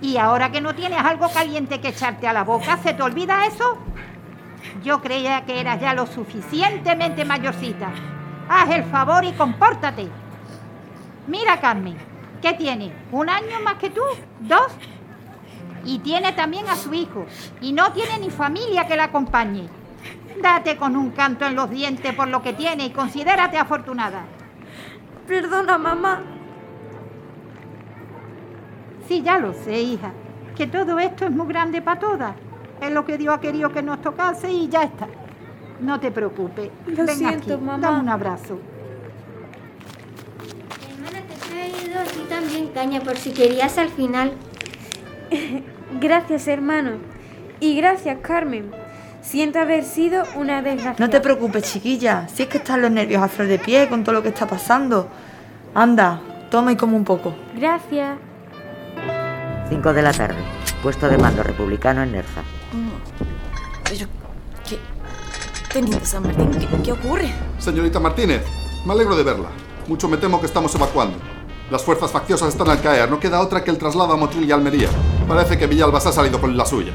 [0.00, 3.46] Y ahora que no tienes algo caliente que echarte a la boca, ¿se te olvida
[3.46, 3.78] eso?
[4.84, 7.90] Yo creía que eras ya lo suficientemente mayorcita.
[8.48, 10.06] Haz el favor y compórtate.
[11.26, 11.96] Mira, Carmen,
[12.40, 12.92] ¿qué tiene?
[13.12, 14.02] ¿Un año más que tú?
[14.40, 14.72] ¿Dos?
[15.84, 17.26] Y tiene también a su hijo.
[17.60, 19.68] Y no tiene ni familia que la acompañe.
[20.42, 24.24] Date con un canto en los dientes por lo que tiene y considérate afortunada.
[25.26, 26.22] Perdona, mamá.
[29.08, 30.12] Sí, ya lo sé, hija.
[30.56, 32.34] Que todo esto es muy grande para todas.
[32.80, 35.06] Es lo que Dios ha querido que nos tocase y ya está.
[35.80, 36.70] No te preocupes.
[36.86, 37.78] Lo Ven siento, aquí, mamá.
[37.78, 38.58] Dame un abrazo.
[40.90, 44.32] Hermana, te he traído a ti también caña por si querías al final.
[46.00, 46.92] Gracias, hermano.
[47.58, 48.70] Y gracias, Carmen.
[49.22, 51.04] Siento haber sido una desgracia.
[51.04, 52.28] No te preocupes, chiquilla.
[52.28, 54.46] Si es que están los nervios a flor de pie con todo lo que está
[54.46, 55.08] pasando.
[55.74, 57.34] Anda, toma y come un poco.
[57.56, 58.18] Gracias.
[59.68, 60.38] 5 de la tarde.
[60.82, 62.42] Puesto de mando republicano en Nerja.
[63.84, 64.06] Pero,
[64.68, 64.78] ¿qué?
[65.72, 67.32] Teniente San Martín, ¿qué, qué ocurre?
[67.58, 68.42] Señorita Martínez,
[68.84, 69.48] me alegro de verla.
[69.88, 71.18] Mucho me temo que estamos evacuando.
[71.70, 74.52] Las fuerzas facciosas están al caer, no queda otra que el traslado a Motril y
[74.52, 74.88] Almería.
[75.26, 76.92] Parece que Villalbas ha salido con la suya.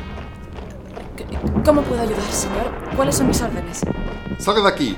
[1.66, 2.72] ¿Cómo puedo ayudar, señor?
[2.96, 3.82] ¿Cuáles son mis órdenes?
[4.40, 4.98] Salga de aquí.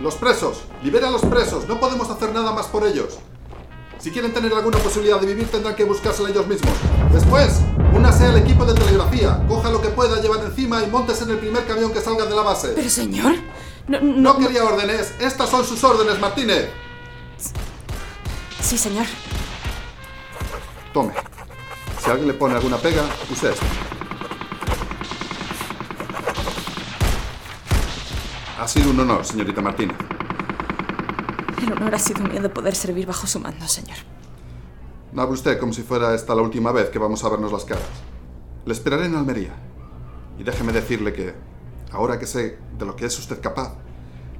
[0.00, 3.18] Los presos, libera a los presos, no podemos hacer nada más por ellos.
[3.98, 6.72] Si quieren tener alguna posibilidad de vivir tendrán que buscársela ellos mismos.
[7.12, 7.60] Después,
[7.94, 11.38] únase al equipo de telegrafía, coja lo que pueda llevar encima y montes en el
[11.38, 12.72] primer camión que salga de la base.
[12.74, 13.34] Pero señor,
[13.88, 16.18] no, No quería órdenes, estas son sus órdenes,
[22.00, 23.64] Si alguien le pone alguna pega, use esta.
[28.60, 29.96] Ha sido un honor, señorita Martínez.
[31.62, 33.98] El honor ha sido mío de poder servir bajo su mando, señor.
[35.12, 37.64] No hable usted como si fuera esta la última vez que vamos a vernos las
[37.64, 37.86] caras.
[38.64, 39.54] Le esperaré en Almería.
[40.40, 41.36] Y déjeme decirle que,
[41.92, 43.74] ahora que sé de lo que es usted capaz,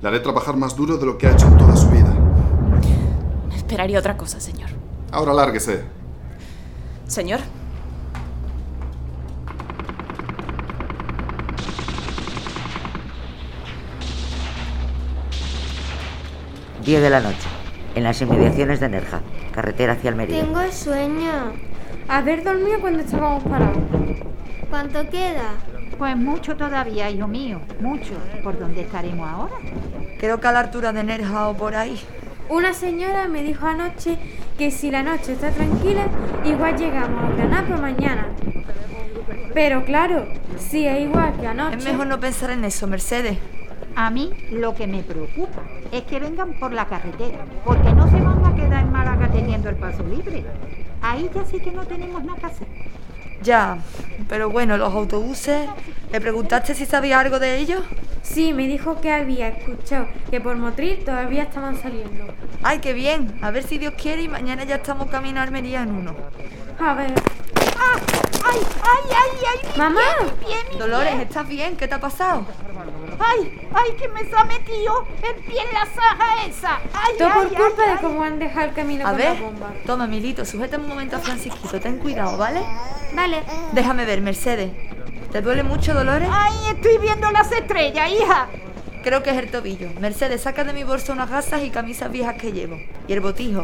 [0.02, 2.15] le haré trabajar más duro de lo que ha hecho en toda su vida.
[3.66, 4.70] Esperaría otra cosa, señor.
[5.10, 5.82] Ahora lárguese.
[7.08, 7.40] Señor.
[16.84, 17.36] Diez de la noche,
[17.96, 20.42] en las inmediaciones de Nerja, carretera hacia Almería.
[20.42, 21.52] Tengo sueño.
[22.06, 23.78] Haber dormido cuando estábamos parados.
[24.70, 25.54] ¿Cuánto queda?
[25.98, 28.12] Pues mucho todavía, hijo mío, mucho.
[28.44, 29.56] ¿Por dónde estaremos ahora?
[30.20, 32.00] Creo que a la altura de Nerja o por ahí.
[32.48, 34.18] Una señora me dijo anoche
[34.56, 36.06] que si la noche está tranquila,
[36.44, 38.28] igual llegamos a Granada por mañana.
[39.52, 40.26] Pero claro,
[40.58, 41.78] si es igual que anoche.
[41.78, 43.38] Es mejor no pensar en eso, Mercedes.
[43.96, 48.20] A mí lo que me preocupa es que vengan por la carretera, porque no se
[48.20, 50.44] van a quedar en Málaga teniendo el paso libre.
[51.02, 52.68] Ahí ya sí que no tenemos nada que hacer.
[53.42, 53.78] Ya,
[54.28, 55.68] pero bueno, los autobuses.
[56.12, 57.82] ¿Le preguntaste si sabía algo de ellos?
[58.26, 62.26] Sí, me dijo que había escuchado que por Motril todavía estaban saliendo.
[62.62, 63.38] Ay, qué bien.
[63.40, 66.14] A ver si Dios quiere y mañana ya estamos camino a Almería en uno.
[66.78, 67.12] A ver.
[67.78, 67.98] ¡Ah!
[68.44, 69.68] ¡Ay, ay, ay, ay!
[69.72, 70.00] mi Mamá.
[70.00, 71.22] pie, mi pie, mi Dolores, pie!
[71.22, 71.76] ¿estás bien?
[71.76, 72.44] ¿Qué te ha pasado?
[73.18, 76.76] ¡Ay, ay, que me se ha metido el pie en la saja esa!
[76.92, 79.34] ¡Ay, Todo por ay, culpa ay, de cómo han dejado el camino A con ver,
[79.34, 79.72] la bomba.
[79.86, 81.80] toma, Milito, sujeta un momento a Francisquito.
[81.80, 82.60] Ten cuidado, ¿vale?
[83.14, 83.42] Vale.
[83.72, 84.70] Déjame ver, Mercedes.
[85.36, 86.30] ¿Te duele mucho, Dolores?
[86.32, 88.48] ¡Ay, estoy viendo las estrellas, hija!
[89.04, 89.90] Creo que es el tobillo.
[90.00, 92.78] Mercedes, saca de mi bolsa unas gasas y camisas viejas que llevo.
[93.06, 93.62] Y el botijo.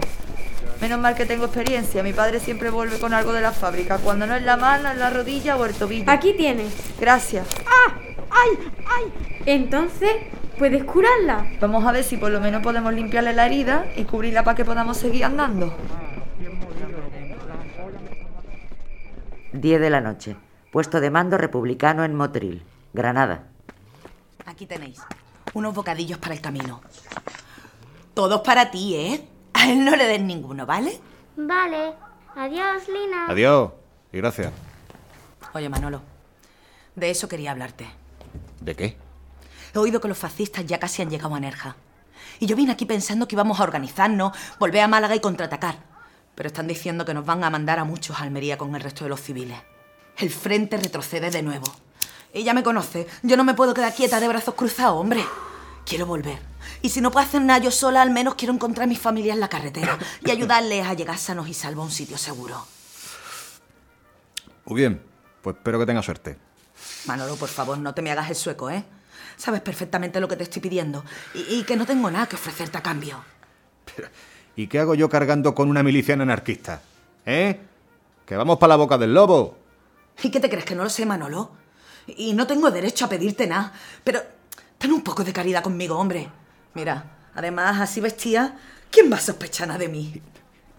[0.82, 2.02] Menos mal que tengo experiencia.
[2.02, 3.96] Mi padre siempre vuelve con algo de la fábrica.
[3.96, 6.12] Cuando no es la mano, es la rodilla o el tobillo.
[6.12, 6.74] Aquí tienes.
[7.00, 7.46] Gracias.
[7.64, 7.94] ¡Ah!
[8.28, 9.04] ¡Ay, ay!
[9.46, 10.10] Entonces,
[10.58, 11.52] ¿puedes curarla?
[11.58, 14.66] Vamos a ver si por lo menos podemos limpiarle la herida y cubrirla para que
[14.66, 15.74] podamos seguir andando.
[19.54, 20.36] 10 de la noche,
[20.72, 23.44] puesto de mando republicano en Motril, Granada.
[24.46, 25.00] Aquí tenéis.
[25.52, 26.80] Unos bocadillos para el camino.
[28.14, 29.28] Todos para ti, ¿eh?
[29.52, 30.98] A él no le des ninguno, ¿vale?
[31.36, 31.92] Vale.
[32.34, 33.26] Adiós, Lina.
[33.28, 33.70] Adiós.
[34.12, 34.50] Y gracias.
[35.52, 36.00] Oye, Manolo.
[36.96, 37.86] De eso quería hablarte.
[38.60, 38.96] ¿De qué?
[39.74, 41.76] He oído que los fascistas ya casi han llegado a Nerja.
[42.40, 45.76] Y yo vine aquí pensando que íbamos a organizarnos, volver a Málaga y contraatacar.
[46.34, 49.04] Pero están diciendo que nos van a mandar a muchos a Almería con el resto
[49.04, 49.58] de los civiles.
[50.22, 51.66] El frente retrocede de nuevo.
[52.32, 53.08] Ella me conoce.
[53.24, 55.24] Yo no me puedo quedar quieta de brazos cruzados, hombre.
[55.84, 56.38] Quiero volver.
[56.80, 59.32] Y si no puedo hacer nada yo sola, al menos quiero encontrar a mi familia
[59.32, 62.64] en la carretera y ayudarles a llegar sanos y salvos a un sitio seguro.
[64.66, 65.02] Muy bien.
[65.42, 66.38] Pues espero que tenga suerte.
[67.06, 68.84] Manolo, por favor, no te me hagas el sueco, ¿eh?
[69.36, 71.04] Sabes perfectamente lo que te estoy pidiendo
[71.34, 73.24] y, y que no tengo nada que ofrecerte a cambio.
[74.54, 76.80] ¿Y qué hago yo cargando con una miliciana anarquista?
[77.26, 77.58] ¿Eh?
[78.24, 79.61] Que vamos para la boca del lobo.
[80.22, 81.52] ¿Y qué te crees que no lo sé, Manolo?
[82.06, 83.72] Y no tengo derecho a pedirte nada,
[84.02, 84.20] pero
[84.78, 86.28] ten un poco de caridad conmigo, hombre.
[86.74, 88.56] Mira, además, así vestida,
[88.90, 90.22] ¿quién va a sospechar nada de mí?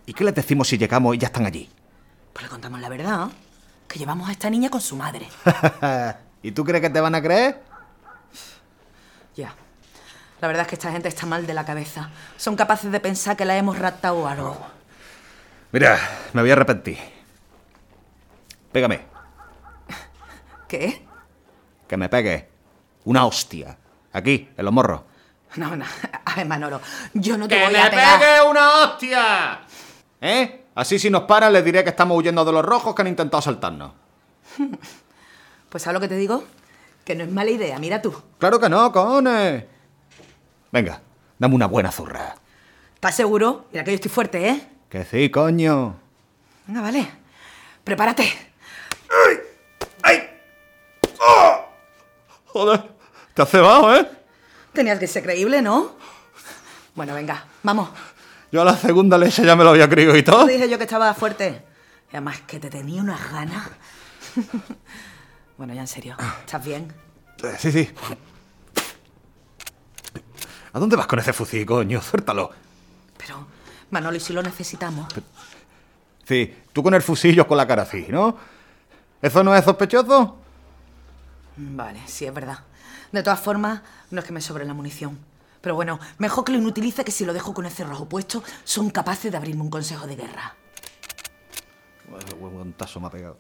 [0.06, 1.70] ¿Y qué les decimos si llegamos y ya están allí?
[2.34, 3.30] Pues le contamos la verdad,
[3.88, 5.30] que llevamos a esta niña con su madre.
[6.44, 7.62] ¿Y tú crees que te van a creer?
[9.36, 9.56] Ya.
[10.42, 12.10] La verdad es que esta gente está mal de la cabeza.
[12.36, 14.58] Son capaces de pensar que la hemos raptado o algo.
[15.72, 15.98] Mira,
[16.34, 16.98] me voy a arrepentir.
[18.74, 19.13] Pégame.
[20.74, 21.06] ¿Qué?
[21.88, 22.50] Que me pegue.
[23.06, 23.78] Una hostia.
[24.12, 25.02] Aquí, en los morros.
[25.56, 25.86] No, no.
[26.26, 26.82] A ver, Manolo,
[27.14, 28.20] yo no te ¡Que voy me a pegar.
[28.20, 29.60] pegue una hostia!
[30.20, 30.66] ¿Eh?
[30.74, 33.38] Así si nos paran les diré que estamos huyendo de los rojos que han intentado
[33.38, 33.92] asaltarnos.
[35.70, 36.44] Pues ¿sabes lo que te digo?
[37.06, 38.16] Que no es mala idea, mira tú.
[38.40, 39.66] Claro que no, cojones.
[40.72, 41.02] Venga,
[41.38, 42.36] dame una buena zurra.
[42.96, 43.66] ¿Estás seguro?
[43.72, 44.68] Mira que yo estoy fuerte, ¿eh?
[44.90, 45.96] Que sí, coño.
[46.66, 47.08] Venga, vale.
[47.84, 48.24] Prepárate.
[52.54, 52.84] Joder,
[53.34, 54.08] te has cebado, ¿eh?
[54.74, 55.96] Tenías que ser creíble, ¿no?
[56.96, 57.90] Bueno, venga, vamos.
[58.52, 60.46] Yo a la segunda leche ya me lo había creído y No todo.
[60.46, 61.64] dije yo que estaba fuerte.
[62.12, 63.68] Y además que te tenía unas ganas.
[65.58, 66.16] bueno, ya en serio.
[66.46, 66.94] ¿Estás bien?
[67.44, 67.90] Eh, Sí, sí.
[70.74, 72.02] ¿A dónde vas con ese fusil, coño?
[72.02, 72.52] Suéltalo.
[73.18, 73.48] Pero,
[73.92, 75.12] Manolo, ¿y si lo necesitamos?
[76.28, 78.38] Sí, tú con el fusil, yo con la cara así, ¿no?
[79.22, 80.38] ¿Eso no es sospechoso?
[81.58, 82.60] Vale, sí, es verdad.
[83.12, 85.20] De todas formas, no es que me sobre la munición.
[85.62, 88.90] Pero bueno, mejor que lo inutilice que si lo dejo con el cerrojo puesto, son
[88.90, 90.56] capaces de abrirme un consejo de guerra.
[92.42, 93.38] Un tazo me ha pegado.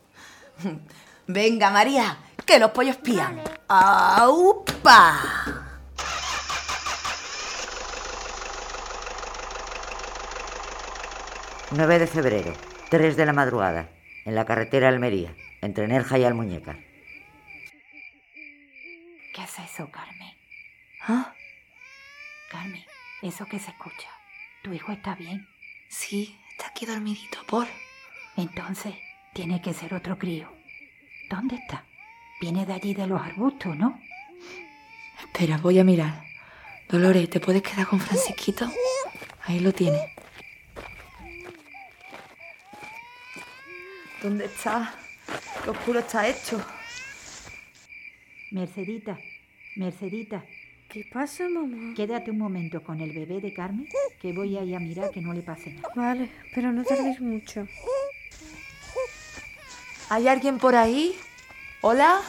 [1.27, 3.41] Venga, María, que los pollos pían.
[3.67, 5.19] ¡Aupa!
[11.71, 12.53] 9 de febrero,
[12.89, 13.89] 3 de la madrugada,
[14.25, 16.77] en la carretera Almería, entre Nerja y Almuñeca.
[19.73, 20.35] ¿Qué es eso, Carmen?
[21.07, 21.33] ¿Ah?
[22.51, 22.83] Carmen,
[23.23, 24.07] eso que se escucha.
[24.61, 25.47] ¿Tu hijo está bien?
[25.89, 27.67] Sí, está aquí dormidito, por.
[28.37, 28.93] Entonces,
[29.33, 30.51] tiene que ser otro crío.
[31.29, 31.85] ¿Dónde está?
[32.39, 33.99] Viene de allí de los arbustos, ¿no?
[35.19, 36.23] Espera, voy a mirar.
[36.87, 38.69] Dolores, ¿te puedes quedar con Francisquito?
[39.45, 40.03] Ahí lo tienes.
[44.21, 44.93] ¿Dónde está?
[45.63, 46.63] Qué oscuro está esto.
[48.51, 49.17] Mercedita,
[49.75, 50.43] Mercedita.
[50.87, 51.95] ¿Qué pasa, mamá?
[51.95, 53.87] Quédate un momento con el bebé de Carmen,
[54.21, 55.89] que voy a ir a mirar que no le pase nada.
[55.95, 57.67] Vale, pero no tardéis mucho.
[60.09, 61.15] ¿Hay alguien por ahí?
[61.81, 62.21] ¿Hola?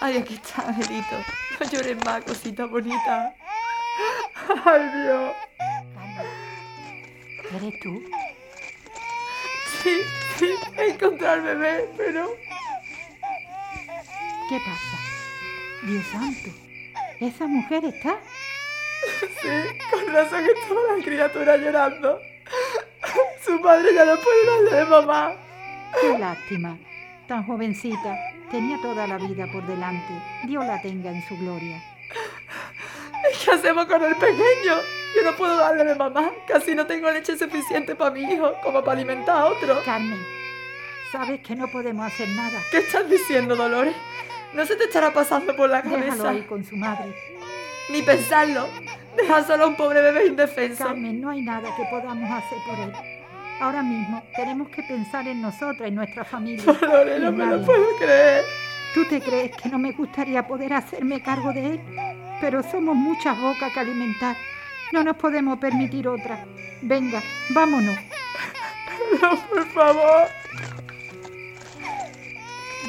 [0.00, 1.16] Ay, aquí está, Angelito.
[1.58, 3.34] No llores más, cosita bonita.
[4.66, 5.32] Ay, Dios.
[7.54, 8.02] ¿Eres tú?
[9.82, 9.96] Sí,
[10.38, 12.51] sí, he encontrado al bebé, pero...
[14.52, 14.98] ¿Qué pasa?
[15.80, 16.50] Dios santo,
[17.20, 18.18] ¿esa mujer está?
[19.40, 19.48] Sí,
[19.90, 22.20] con razón estaba la criatura llorando.
[23.42, 25.32] Su padre ya no puede darle de mamá.
[25.98, 26.76] Qué lástima.
[27.26, 28.14] Tan jovencita.
[28.50, 30.12] Tenía toda la vida por delante.
[30.44, 31.82] Dios la tenga en su gloria.
[33.42, 34.74] ¿Qué hacemos con el pequeño?
[35.16, 36.30] Yo no puedo darle de mamá.
[36.46, 39.82] Casi no tengo leche suficiente para mi hijo, como para alimentar a otro.
[39.82, 40.22] Carmen,
[41.10, 42.60] sabes que no podemos hacer nada.
[42.70, 43.96] ¿Qué estás diciendo, Dolores?
[44.54, 46.04] ¿No se te estará pasando por la cabeza?
[46.04, 47.14] Déjalo ahí con su madre.
[47.90, 48.68] Ni pensarlo.
[49.16, 50.84] Deja solo a un pobre bebé indefenso.
[50.84, 52.92] Carmen, no hay nada que podamos hacer por él.
[53.60, 56.64] Ahora mismo tenemos que pensar en nosotras, en nuestra familia.
[56.64, 58.44] No en me lo puedo creer.
[58.94, 61.80] ¿Tú te crees que no me gustaría poder hacerme cargo de él?
[62.40, 64.36] Pero somos muchas bocas que alimentar.
[64.92, 66.44] No nos podemos permitir otra.
[66.82, 67.96] Venga, vámonos.
[69.20, 70.26] No, por favor.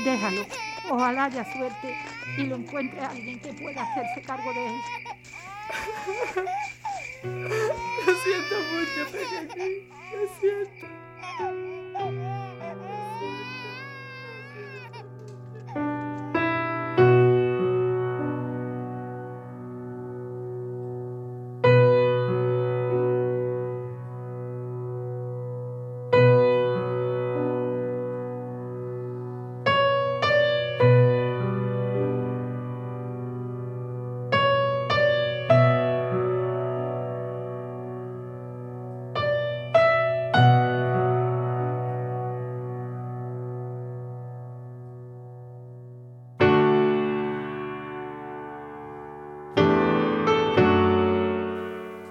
[0.06, 0.46] Déjalo.
[0.90, 1.96] Ojalá haya suerte
[2.38, 4.74] y lo encuentre alguien que pueda hacerse cargo de él.
[7.24, 9.90] Lo siento mucho, pequeñín.
[10.12, 11.03] Lo siento.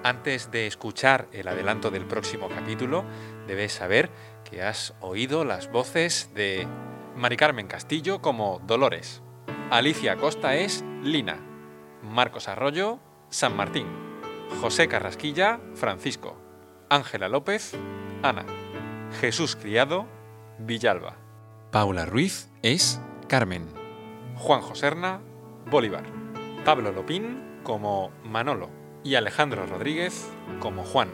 [0.04, 3.04] Antes de escuchar el adelanto del próximo capítulo,
[3.46, 4.10] debes saber
[4.44, 6.66] que has oído las voces de
[7.16, 9.22] Mari Carmen Castillo como Dolores,
[9.70, 11.38] Alicia Costa es Lina,
[12.02, 13.86] Marcos Arroyo, San Martín,
[14.60, 16.36] José Carrasquilla, Francisco,
[16.90, 17.72] Ángela López,
[18.24, 18.44] Ana,
[19.20, 20.06] Jesús Criado,
[20.58, 21.16] Villalba,
[21.70, 23.68] Paula Ruiz es Carmen,
[24.34, 25.20] Juan Joserna,
[25.70, 26.04] Bolívar,
[26.64, 31.08] Pablo Lopín como Manolo y Alejandro Rodríguez como Juan.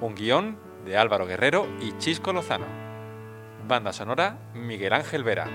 [0.00, 2.66] Un guion de Álvaro Guerrero y Chisco Lozano.
[3.66, 5.48] Banda sonora Miguel Ángel Vera.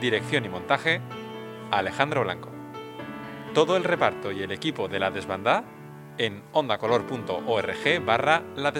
[0.00, 1.00] Dirección y montaje
[1.70, 2.50] Alejandro Blanco.
[3.54, 5.64] Todo el reparto y el equipo de La Desbandá
[6.18, 8.72] en ondacolor.org barra La.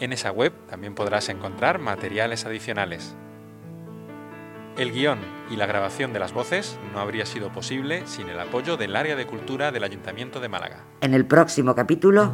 [0.00, 3.16] En esa web también podrás encontrar materiales adicionales.
[4.78, 5.18] El guion
[5.50, 9.16] y la grabación de las voces no habría sido posible sin el apoyo del área
[9.16, 10.84] de cultura del Ayuntamiento de Málaga.
[11.00, 12.32] En el próximo capítulo,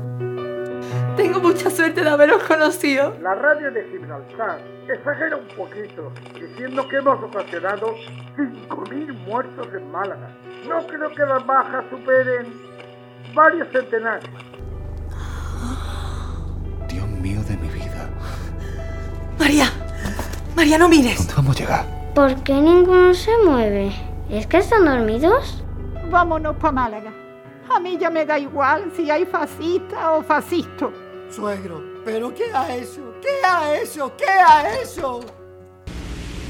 [1.17, 3.17] Tengo mucha suerte de haberos conocido.
[3.23, 7.95] La radio de Gibraltar exagera un poquito, diciendo que hemos ocasionado
[8.37, 10.37] 5.000 muertos en Málaga.
[10.69, 12.53] No creo que las bajas superen
[13.35, 14.29] varios centenares.
[16.91, 18.11] Dios mío de mi vida.
[19.39, 19.71] María,
[20.55, 21.17] María, no mires.
[21.17, 22.04] ¿Dónde vamos a llegar?
[22.15, 23.93] ¿Por qué ninguno se mueve?
[24.31, 25.65] ¿Es que están dormidos?
[26.13, 27.13] Vámonos para Málaga.
[27.75, 30.93] A mí ya me da igual si hay fascista o fascisto.
[31.29, 33.17] Suegro, ¿pero qué ha hecho?
[33.21, 34.13] ¿Qué ha hecho?
[34.17, 35.21] ¿Qué ha hecho?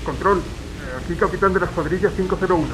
[0.04, 2.66] Control, eh, aquí capitán de la escuadrilla 501.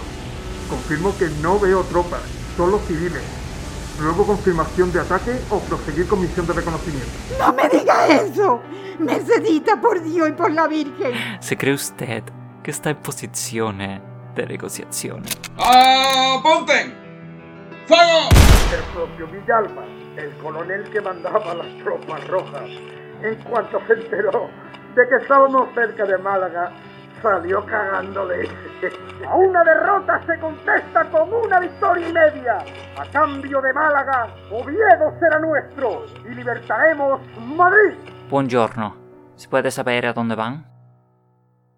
[0.69, 2.23] Confirmo que no veo tropas,
[2.57, 3.23] solo civiles.
[4.03, 7.09] Luego confirmación de ataque o proseguir con misión de reconocimiento.
[7.39, 8.61] ¡No me diga eso!
[8.99, 11.13] Mercedita, por Dios y por la Virgen.
[11.39, 12.25] ¿Se cree usted
[12.63, 13.79] que está en posición
[14.35, 15.23] de negociación?
[15.57, 16.95] ¡Apunten!
[17.87, 18.29] ¡Fuego!
[18.73, 19.85] El propio Villalba,
[20.17, 22.71] el coronel que mandaba las tropas rojas,
[23.23, 24.49] en cuanto se enteró
[24.95, 26.73] de que estábamos cerca de Málaga,
[27.23, 28.49] salió cagándole.
[29.29, 32.59] A una derrota se contesta con una victoria y media.
[32.99, 37.95] A cambio de Málaga, Oviedo será nuestro y libertaremos Madrid.
[38.31, 38.97] Buongiorno.
[39.37, 40.70] ¿Se puede saber a dónde van?